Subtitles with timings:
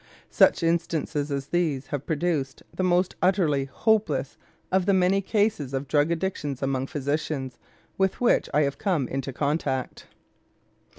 [0.31, 4.35] Such instances as these have produced the most utterly hopeless
[4.71, 7.59] of the many cases of drug addictions among physicians
[7.99, 10.07] with which I have come into contact.